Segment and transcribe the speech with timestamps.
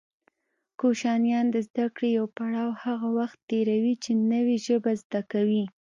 [0.79, 5.63] کوشنیان د زده کړې يو پړاو هغه وخت تېروي چې نوې ژبه زده کوي